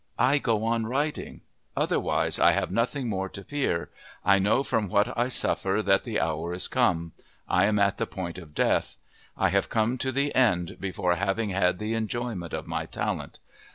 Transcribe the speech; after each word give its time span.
I 0.17 0.39
go 0.39 0.65
on 0.65 0.87
writing.... 0.87 1.41
Otherwise 1.77 2.39
I 2.39 2.53
have 2.53 2.71
nothing 2.71 3.07
more 3.07 3.29
to 3.29 3.43
fear. 3.43 3.91
I 4.25 4.39
know 4.39 4.63
from 4.63 4.87
what 4.89 5.15
I 5.15 5.27
suffer 5.27 5.83
that 5.83 6.05
the 6.05 6.19
hour 6.19 6.55
is 6.55 6.67
come; 6.67 7.13
I 7.47 7.65
am 7.67 7.77
at 7.77 7.97
the 7.97 8.07
point 8.07 8.39
of 8.39 8.55
death; 8.55 8.97
I 9.37 9.49
have 9.49 9.69
come 9.69 9.99
to 9.99 10.11
the 10.11 10.33
end 10.33 10.77
before 10.79 11.13
having 11.17 11.51
had 11.51 11.77
the 11.77 11.93
enjoyment 11.93 12.51
of 12.51 12.65
my 12.65 12.87
talent. 12.87 13.37